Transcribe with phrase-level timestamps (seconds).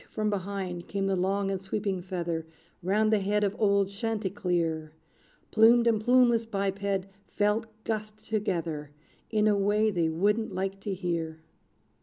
[0.09, 2.43] from behind came the long and sweeping feather,
[2.81, 4.93] Round the head of old Chanticleer:
[5.51, 6.81] Plumed and plumeless biped
[7.27, 8.89] felt gust together,
[9.29, 11.43] In a way they wouldn't like to hear.